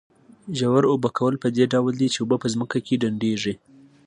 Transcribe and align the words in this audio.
ژور 0.57 0.83
اوبه 0.91 1.09
کول 1.17 1.33
په 1.43 1.47
دې 1.55 1.65
ډول 1.73 1.93
دي 1.99 2.07
چې 2.13 2.19
اوبه 2.21 2.37
په 2.43 2.47
ځمکه 2.53 2.77
کې 2.85 2.99
ډنډېږي. 3.01 3.53